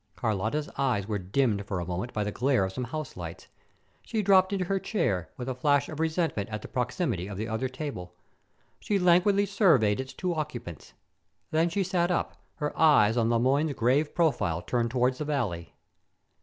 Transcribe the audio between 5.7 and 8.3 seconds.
of resentment at the proximity of the other table.